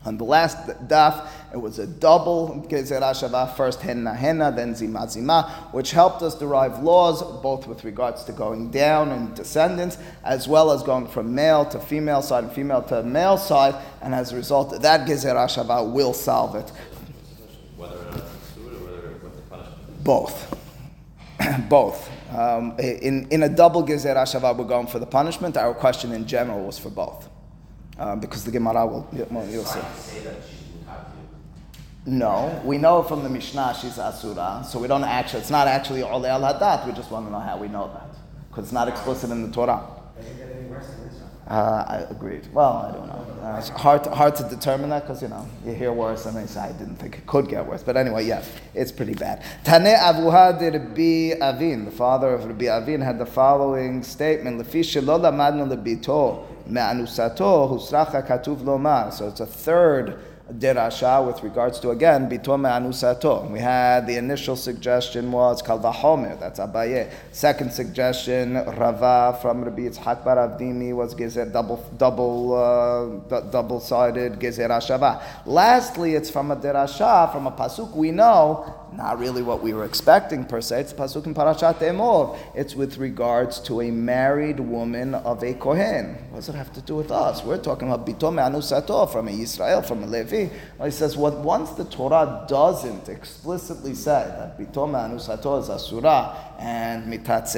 [0.05, 0.57] On the last
[0.87, 6.21] daf, It was a double Gezerah Shavah, first Henna Henna, then Zima Zima, which helped
[6.21, 11.07] us derive laws both with regards to going down and descendants, as well as going
[11.07, 15.05] from male to female side and female to male side, and as a result, that
[15.05, 16.71] Gezerah Shavah will solve it.
[17.75, 20.03] Whether or not it's or whether what the punishment.
[20.05, 20.57] Both.
[21.69, 22.09] both.
[22.33, 25.57] Um, in, in a double Gezerah Shavah, we're going for the punishment.
[25.57, 27.27] Our question in general was for both.
[27.99, 29.79] Uh, because the Gemara will, see.
[29.97, 30.35] Say
[32.05, 36.01] No, we know from the Mishnah she's Asura, so we don't actually, it's not actually
[36.01, 38.15] Ole al Hadat, we just want to know how we know that.
[38.47, 39.85] Because it's not explicit in the Torah.
[41.45, 42.47] Uh, I agreed.
[42.53, 43.25] Well, I don't know.
[43.43, 46.37] Uh, it's hard to, hard to determine that because you know you hear worse and
[46.37, 47.81] they say I didn't think it could get worse.
[47.81, 49.43] But anyway, yes, it's pretty bad.
[49.63, 54.83] Tane Avuha de Rabbi Avin, the father of Rabbi Avin, had the following statement: "Lefi
[55.01, 60.17] lebito me'anusato husracha katuv lomar." So it's a third
[60.53, 63.49] derasha with regards to again bitom anusato.
[63.51, 67.11] We had the initial suggestion was kalvahomer, that's Abaye.
[67.31, 74.39] Second suggestion Rava from Rabbi Yitzhak Bar Avdimi was gezer double double uh, double sided
[74.39, 74.69] gezer.
[75.45, 79.85] Lastly, it's from a derasha from a pasuk we know not really what we were
[79.85, 80.81] expecting per se.
[80.81, 82.37] It's pasuk in Parashat Emor.
[82.53, 86.15] It's with regards to a married woman of a kohen.
[86.29, 87.43] What does it have to do with us?
[87.43, 90.49] We're talking about bitom anusato from a Israel, from a Levi.
[90.77, 96.35] Well, he says, what once the Torah doesn't explicitly say that bitom anusato is asura
[96.59, 97.49] and mitat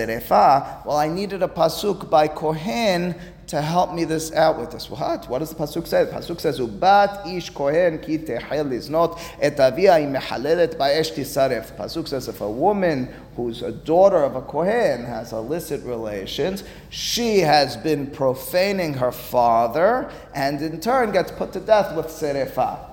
[0.85, 3.15] well, I needed a pasuk by kohen
[3.51, 4.89] to help me this out with this.
[4.89, 5.27] What?
[5.27, 6.05] What does the pasuk say?
[6.05, 12.07] The pasuk says, "Ubat ish kohen ki tehel liznot et avia imehalelet ba'esh tisaref." Pasuk
[12.07, 17.75] says, if a woman who's a daughter of a kohen has illicit relations, she has
[17.75, 22.90] been profaning her father, and in turn gets put to death with serefa.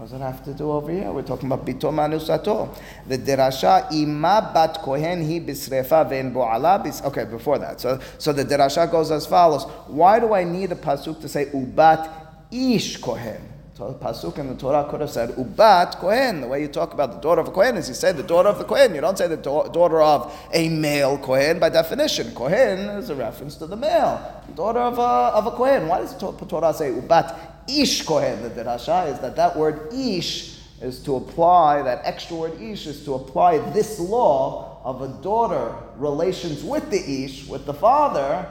[0.00, 1.12] What does it have to do over here?
[1.12, 2.74] We're talking about bitom anusato.
[3.06, 7.04] The derasha ima bat kohen hi bisrefa ve'en bo'ala.
[7.04, 7.82] Okay, before that.
[7.82, 9.64] So, so the derasha goes as follows.
[9.88, 12.10] Why do I need a pasuk to say ubat
[12.50, 13.42] ish kohen?
[13.74, 16.40] So the pasuk in the Torah could have said ubat kohen.
[16.40, 18.48] The way you talk about the daughter of a kohen is you say the daughter
[18.48, 18.94] of the kohen.
[18.94, 22.34] You don't say the da- daughter of a male kohen by definition.
[22.34, 24.42] Kohen is a reference to the male.
[24.54, 25.02] Daughter of a,
[25.36, 25.88] of a kohen.
[25.88, 28.42] Why does the Torah say ubat ish kohen.
[28.42, 33.04] The derasha is that that word ish is to apply, that extra word ish is
[33.04, 38.46] to apply this law of a daughter relations with the ish, with the father,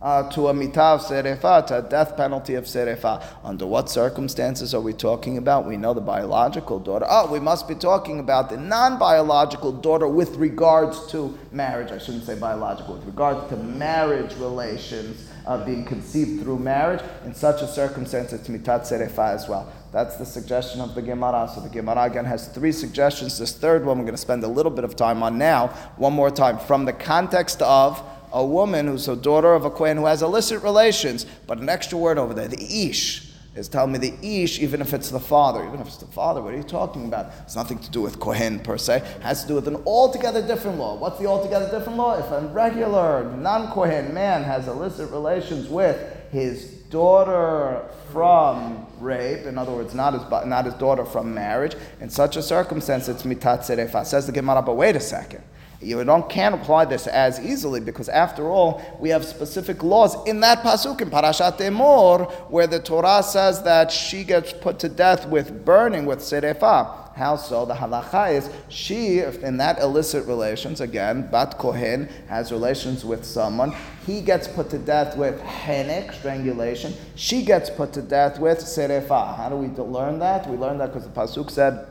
[0.00, 3.22] uh, to a mitav serefa, to a death penalty of serefa.
[3.42, 5.66] Under what circumstances are we talking about?
[5.66, 7.06] We know the biological daughter.
[7.08, 11.90] Oh, we must be talking about the non-biological daughter with regards to marriage.
[11.90, 17.00] I shouldn't say biological, with regards to marriage relations uh, being conceived through marriage.
[17.24, 19.72] In such a circumstance, it's mitat serefa as well.
[19.90, 21.50] That's the suggestion of the Gemara.
[21.52, 23.38] So the Gemara again has three suggestions.
[23.38, 25.68] This third one we're going to spend a little bit of time on now.
[25.96, 26.58] One more time.
[26.58, 30.62] From the context of a woman who's a daughter of a Kohen who has illicit
[30.62, 33.27] relations, but an extra word over there, the ish
[33.58, 36.40] is telling me the ish, even if it's the father, even if it's the father,
[36.40, 37.32] what are you talking about?
[37.42, 38.98] It's nothing to do with Kohen per se.
[38.98, 40.96] It has to do with an altogether different law.
[40.96, 42.18] What's the altogether different law?
[42.18, 45.98] If a regular non-Kohen man has illicit relations with
[46.30, 52.08] his daughter from rape, in other words, not his, not his daughter from marriage, in
[52.08, 54.06] such a circumstance, it's mitat serefa.
[54.06, 55.42] Says the Gemara, but wait a second.
[55.80, 60.40] You don't can't apply this as easily because after all, we have specific laws in
[60.40, 65.28] that pasuk in Parashat Emor where the Torah says that she gets put to death
[65.28, 67.14] with burning with serefa.
[67.14, 67.64] How so?
[67.64, 73.72] The halacha is she, in that illicit relations, again, bat kohen has relations with someone.
[74.04, 76.94] He gets put to death with henek, strangulation.
[77.14, 79.36] She gets put to death with serefa.
[79.36, 80.48] How do we learn that?
[80.48, 81.86] We learn that because the pasuk said,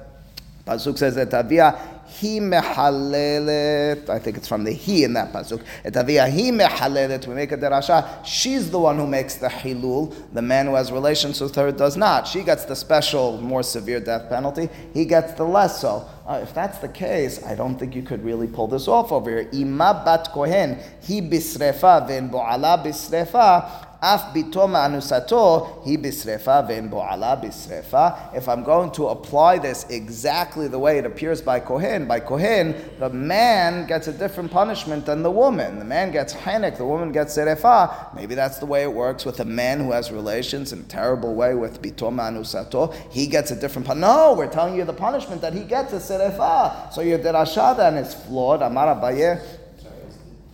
[0.65, 4.09] pasuk says that avia he mehalelet.
[4.09, 5.61] I think it's from the he in that pasuk.
[5.85, 7.27] Etavia he mehalelet.
[7.27, 8.25] We make a derasha.
[8.25, 10.13] She's the one who makes the hilul.
[10.33, 12.27] The man who has relations with her does not.
[12.27, 14.69] She gets the special, more severe death penalty.
[14.93, 16.07] He gets the less so.
[16.27, 19.29] Uh, if that's the case, I don't think you could really pull this off over
[19.29, 19.49] here.
[19.53, 28.35] Ima bat kohen he bisrefa ven boala bisrefa af anusato bisrefa ven boala bisrefa.
[28.35, 32.75] If I'm going to apply this exactly the way it appears by kohen, by kohen,
[32.99, 35.79] the man gets a different punishment than the woman.
[35.79, 38.13] The man gets henek, the woman gets serefa.
[38.15, 41.33] Maybe that's the way it works with a man who has relations in a terrible
[41.33, 42.93] way with bitom anusato.
[43.11, 43.87] He gets a different.
[43.87, 44.15] punishment.
[44.15, 46.93] no, we're telling you the punishment that he gets is serefa.
[46.93, 48.61] So your derasha then is flawed.
[48.61, 49.41] Amar Abaye.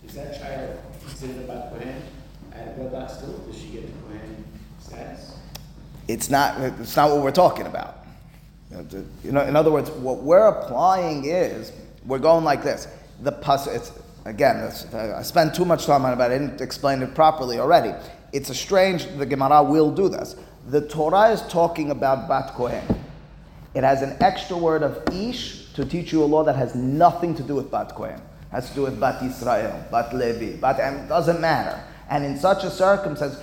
[0.06, 2.13] Is that child considered about Kohen?
[2.74, 4.44] At Rabat still, does she get Kohen
[4.80, 5.36] status?
[6.08, 6.60] It's not.
[6.80, 7.98] It's not what we're talking about.
[9.22, 11.72] You know, in other words, what we're applying is
[12.04, 12.88] we're going like this.
[13.22, 13.92] The pas it's
[14.24, 14.56] again.
[14.92, 17.92] I spent too much time on it, but I didn't explain it properly already.
[18.32, 19.06] It's a strange.
[19.06, 20.34] The Gemara will do this.
[20.66, 22.82] The Torah is talking about bat kohen.
[23.74, 27.36] It has an extra word of ish to teach you a law that has nothing
[27.36, 28.20] to do with bat kohen.
[28.50, 31.80] Has to do with bat Israel, bat Levi, bat and doesn't matter.
[32.14, 33.34] And in such a circumstance,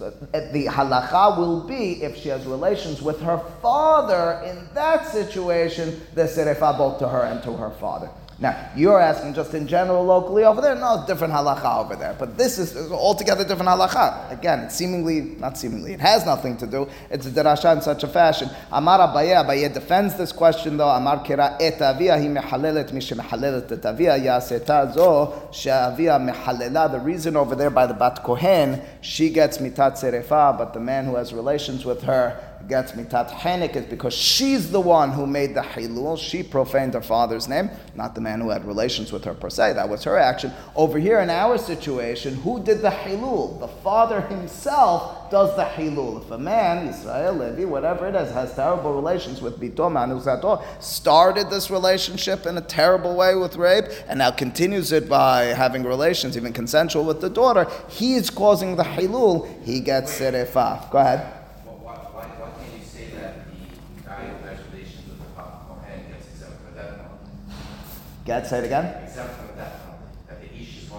[0.00, 0.12] uh,
[0.52, 4.40] the halacha will be if she has relations with her father.
[4.46, 8.08] In that situation, the serefa both to her and to her father.
[8.42, 10.74] Now, you're asking just in general locally over there?
[10.74, 12.16] No, different halacha over there.
[12.18, 14.32] But this is altogether different halacha.
[14.32, 16.88] Again, it's seemingly, not seemingly, it has nothing to do.
[17.08, 18.50] It's a derasha in such a fashion.
[18.72, 20.88] Amar Abaye, Abaye defends this question though.
[20.88, 26.90] Amar kira et avia hi mehalelet mi shemehalelet et avia yaseta zo she'avia mehalela.
[26.90, 31.04] The reason over there by the bat kohen, she gets mitat serefa, but the man
[31.04, 35.54] who has relations with her gets mitat henik is because she's the one who made
[35.54, 36.18] the hilul.
[36.18, 39.74] She profaned her father's name, not the man who had relations with her per se.
[39.74, 40.52] That was her action.
[40.74, 43.60] Over here in our situation, who did the hilul?
[43.60, 46.22] The father himself does the hilul.
[46.22, 51.48] If a man, Israel, Levi, whatever it is, has terrible relations with Bito Manuzato, started
[51.48, 56.36] this relationship in a terrible way with rape, and now continues it by having relations,
[56.36, 60.90] even consensual with the daughter, he's causing the hilul, he gets serefa.
[60.90, 61.20] Go ahead.
[61.64, 65.24] Well, why, why, why can't you say that the guy who has relations with the
[65.34, 67.32] Papa Kohen gets exempt from the death penalty?
[67.48, 67.60] Get say it again.
[67.60, 68.42] Exempt from the death penalty, that the Ish is going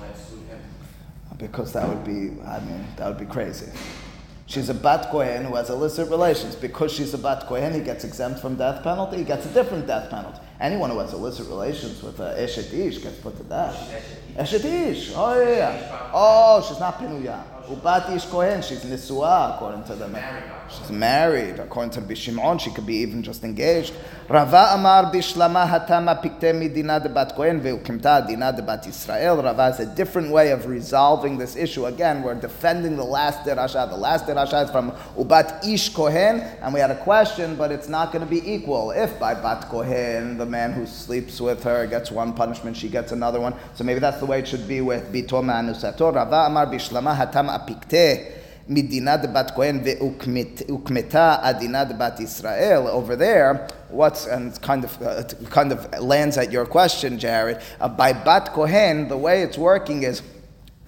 [0.03, 0.59] to exclude him?
[1.37, 3.71] Because that would be, I mean, that would be crazy.
[4.45, 6.55] She's a bat kohen who has illicit relations.
[6.55, 9.17] Because she's a bat kohen, he gets exempt from death penalty.
[9.17, 10.39] He gets a different death penalty.
[10.59, 13.75] Anyone who has illicit relations with a eshet ish gets put to death.
[14.37, 15.11] Eshet ish.
[15.15, 16.11] Oh yeah, yeah.
[16.13, 17.41] Oh, she's not pinuya.
[17.69, 18.61] Ubat ish kohen.
[18.61, 20.09] She's nisua according to the.
[20.69, 21.59] She's married.
[21.59, 23.93] According to the Shimon, she could be even just engaged.
[24.27, 29.41] Rava amar bishlama hatama pikte midina de bat kohen ve'ukimta dina de bat Israel.
[29.41, 31.85] Rava has a different way of resolving this issue.
[31.85, 33.89] Again, we're defending the last derasha.
[33.89, 37.87] The last derasha is from ubat ish kohen, and we had a question, but it's
[37.87, 38.91] not going to be equal.
[38.91, 43.13] If by bat kohen, the man who sleeps with her gets one punishment, she gets
[43.13, 43.53] another one.
[43.75, 46.13] So maybe that's the way it should be with bito ma'anusato.
[46.13, 48.39] Rava amar bishlama hatama pikte.
[48.69, 52.87] Midina de bat Kohen ve'ukmeta adina de bat Israel.
[52.87, 57.61] Over there, what's and kind of uh, kind of lands at your question, Jared.
[57.81, 60.21] Uh, by bat Kohen, the way it's working is.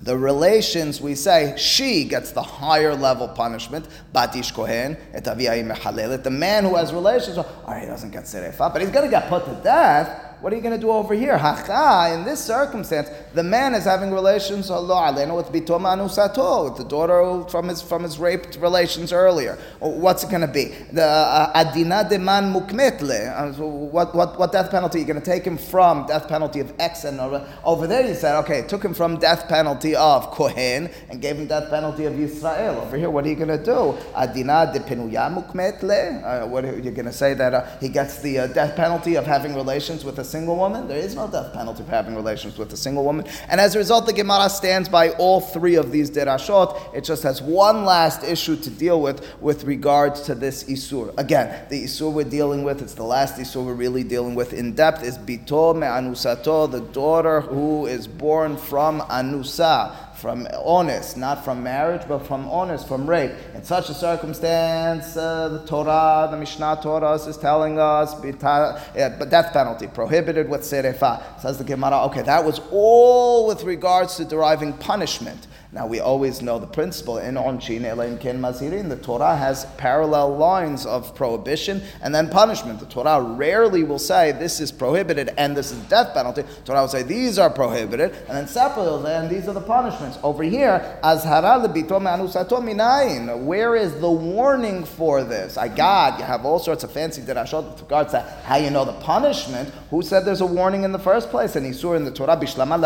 [0.02, 6.22] The relations, we say, she gets the higher level punishment, Batish Kohen, et mechalelet.
[6.22, 9.10] The man who has relations, all right, he doesn't get serefa, but he's going to
[9.10, 10.25] get put to death.
[10.42, 11.38] What are you going to do over here?
[11.38, 17.50] Hacha, in this circumstance, the man is having relations with bitoma anusato, with the daughter
[17.50, 19.58] from his from his raped relations earlier.
[19.80, 20.66] What's it going to be?
[20.92, 23.60] The uh, adina deman mukmetle.
[23.60, 25.00] Uh, what, what what death penalty?
[25.00, 28.06] You're going to take him from death penalty of X and over, over there.
[28.06, 32.06] You said okay, took him from death penalty of Kohen and gave him death penalty
[32.06, 32.82] of Israel.
[32.82, 33.98] Over here, what are you going to do?
[34.14, 36.44] Adina de penuya mukmetle.
[36.44, 39.16] Uh, what are you going to say that uh, he gets the uh, death penalty
[39.16, 40.88] of having relations with a single woman.
[40.88, 43.26] There is no death penalty for having relations with a single woman.
[43.48, 46.94] And as a result, the Gemara stands by all three of these derashot.
[46.94, 51.18] It just has one last issue to deal with with regards to this isur.
[51.18, 54.74] Again, the isur we're dealing with, it's the last isur we're really dealing with in
[54.74, 61.44] depth, is bito me anusato, the daughter who is born from anusa from honest, not
[61.44, 63.32] from marriage, but from honest, from rape.
[63.54, 69.54] In such a circumstance, uh, the Torah, the Mishnah Torah is telling us but death
[69.54, 71.22] penalty prohibited with serefa.
[71.40, 72.06] Says the Gemara.
[72.06, 75.48] Okay, that was all with regards to deriving punishment.
[75.76, 78.88] Now we always know the principle in Onchin Elaim Ken Mazirin.
[78.88, 82.80] The Torah has parallel lines of prohibition and then punishment.
[82.80, 86.44] The Torah rarely will say this is prohibited and this is death penalty.
[86.44, 90.18] The Torah will say these are prohibited and then separately and these are the punishments.
[90.24, 93.44] Over here, Azhara minayin.
[93.44, 95.58] Where is the warning for this?
[95.58, 98.86] I got you have all sorts of fancy derashot with regards to how you know
[98.86, 99.74] the punishment.
[99.92, 101.56] Who said there's a warning in the first place?
[101.56, 102.80] And he saw in the Torah bishlama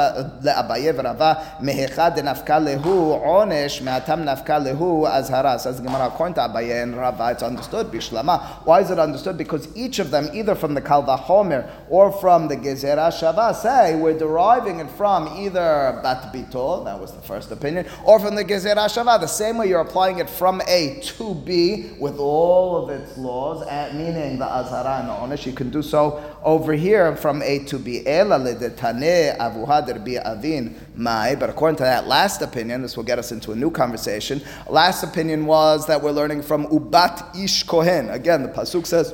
[0.44, 5.58] le'abaye v'rava mehecha denafka lehu onesh me'atam nafka lehu azhara.
[5.58, 8.66] Says Gemara, according to Abaye and Rava, it's understood bishlama.
[8.66, 9.38] Why is it understood?
[9.38, 13.96] Because each of them, either from the Kal Vahomer or from the Gezerah Shava, say
[13.96, 18.44] we're deriving it from either Bat Bitol, that was the first opinion, or from the
[18.44, 19.22] Gezerah Shava.
[19.22, 23.66] The same way you're applying it from A to B with all of its laws,
[23.70, 27.60] eh, meaning the Azhara and the Onesh, you can do so over here from A
[27.66, 28.06] to B.
[28.06, 31.32] Ela ledetane avuha derbi avin mai.
[31.32, 34.42] Eh, but according to that last opinion, this will get us into a new conversation.
[34.70, 38.10] Last opinion was that we're learning from Ubat Ish Kohen.
[38.10, 39.14] Again, the pasuk says.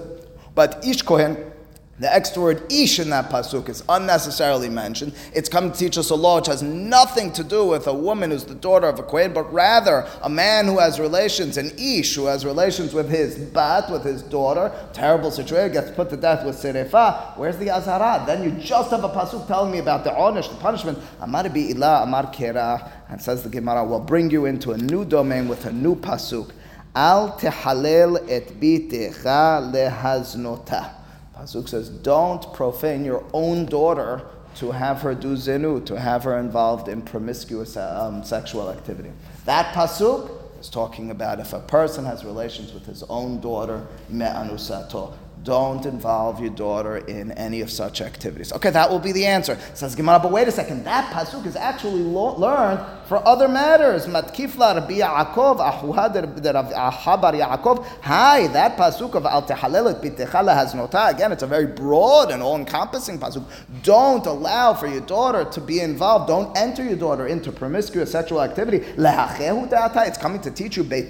[0.54, 1.52] But Ish Kohen,
[1.98, 5.14] the extra word ish in that pasuk is unnecessarily mentioned.
[5.34, 8.32] It's come to teach us a law which has nothing to do with a woman
[8.32, 12.16] who's the daughter of a kohen, but rather a man who has relations, an ish
[12.16, 14.74] who has relations with his bat, with his daughter.
[14.92, 17.38] Terrible situation, gets put to death with serefa.
[17.38, 18.26] Where's the azhara?
[18.26, 21.00] Then you just have a pasuk telling me about the onish, the punishment.
[21.22, 25.06] Amar bi ilah, amar kera, and says the Gemara, will bring you into a new
[25.06, 26.52] domain with a new pasuk.
[26.94, 31.05] Al tehalel et bitecha lehaznota.
[31.46, 34.24] Pasuk says, don't profane your own daughter
[34.56, 39.12] to have her do zinu, to have her involved in promiscuous um, sexual activity.
[39.46, 45.14] That pasuk is talking about if a person has relations with his own daughter, me'anusato.
[45.44, 48.52] Don't involve your daughter in any of such activities.
[48.52, 49.60] Okay, that will be the answer.
[49.76, 50.84] Says Gemara, but wait a second.
[50.86, 54.08] That pasuk is actually lo- learned for other matters.
[54.08, 57.86] Matkifla Rabbi Yaakov, Ahabar Yaakov.
[58.02, 61.08] Hi, that pasuk of Al Tehalelet Bitechala has nota.
[61.08, 63.44] Again, it's a very broad and all-encompassing pasuk.
[63.84, 66.28] Don't allow for your daughter to be involved.
[66.28, 68.84] Don't enter your daughter into promiscuous sexual activity.
[68.98, 70.84] It's coming to teach you.
[70.84, 71.04] Don't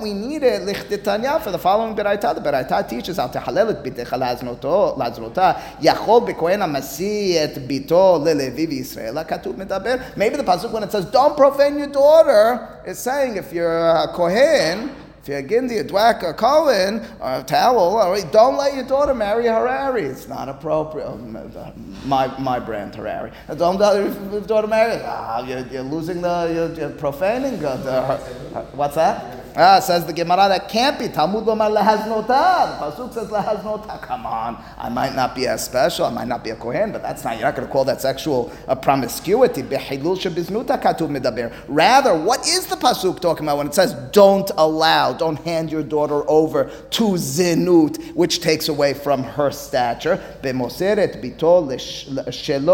[0.00, 0.62] we need it?
[1.42, 2.34] For the following beraita.
[2.34, 4.36] The beraita teaches Al Tehalelet Bitechala
[4.96, 5.56] laznota.
[5.80, 9.25] Yachol bekohen amasi et bito lelevi v'Yisrael.
[9.28, 10.16] Medaber.
[10.16, 14.08] Maybe the pasuk when it says don't profane your daughter is saying if you're a
[14.12, 14.90] kohen,
[15.22, 18.84] if you're a gindi, a dwak, a kohen, or a towel, or, don't let your
[18.84, 20.04] daughter marry a Harari.
[20.04, 21.16] It's not appropriate.
[22.04, 23.32] My, my brand Harari.
[23.56, 25.02] Don't let your daughter marry.
[25.04, 29.45] Ah, you're, you're losing the, you're, you're profaning the, the, what's that?
[29.58, 31.08] Ah, says the Gemara, that can't be.
[31.08, 32.78] Talmud Lomar lehaznota.
[32.78, 34.02] The Pasuk says lehaznota.
[34.02, 34.62] Come on.
[34.76, 36.04] I might not be as special.
[36.04, 38.02] I might not be a Kohen, but that's not, you're not going to call that
[38.02, 39.62] sexual uh, promiscuity.
[41.68, 45.82] Rather, what is the Pasuk talking about when it says don't allow, don't hand your
[45.82, 50.22] daughter over to zinut, which takes away from her stature?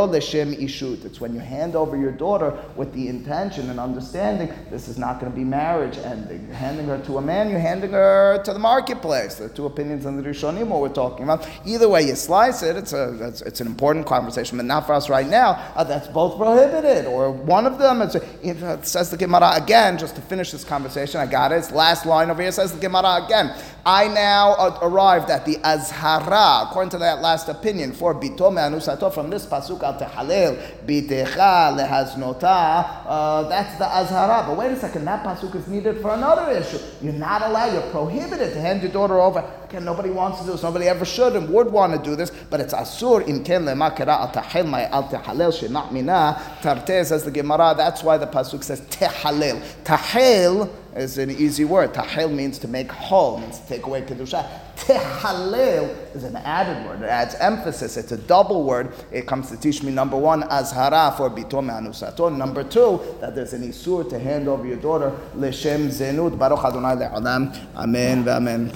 [0.09, 1.05] Leshem ishut.
[1.05, 5.21] It's when you hand over your daughter with the intention and understanding this is not
[5.21, 6.49] going to be marriage ending.
[6.72, 9.35] you're handing her to a man, you're handing her to the marketplace.
[9.35, 11.47] There are two opinions on the Rishonim, what we're talking about.
[11.67, 14.95] Either way you slice it, it's, a, it's, it's an important conversation, but not for
[14.95, 15.51] us right now.
[15.77, 18.01] Uh, that's both prohibited, or one of them.
[18.01, 21.57] It's, it says the Gemara again, just to finish this conversation, I got it.
[21.57, 23.55] It's last line over here says the Gemara again.
[23.85, 29.29] I now arrived at the Azhara, according to that last opinion, for Bito Me'anusato, from
[29.29, 30.57] this Pasuk al Tehalel,
[30.87, 34.47] Bitecha Lehaznota, uh, that's the Azhara.
[34.47, 36.53] But wait a second, that Pasuk is needed for another
[37.01, 39.45] You're not allowed, you're prohibited to hand your daughter over.
[39.65, 42.31] Again, nobody wants to do this, nobody ever should and would want to do this,
[42.51, 46.41] but it's Asur im ken lema kera al tahil my al tehalel shenat mina.
[46.61, 49.63] Tarte says the Gemara, that's why the Pasuk says tehalel.
[49.85, 51.93] Tahil is an easy word.
[51.95, 54.47] Tahil means to make whole, means to take away kedusha.
[54.77, 57.03] Tehalel is an added word.
[57.03, 57.97] It adds emphasis.
[57.97, 58.93] It's a double word.
[59.11, 62.35] It comes to teach me number one, azhara for bito me'anusato.
[62.37, 66.39] Number two, that there's an isur to hand over your daughter l'shem zenut.
[66.39, 67.55] Baruch Adonai le'olam.
[67.77, 68.29] Amen.
[68.29, 68.71] Amen.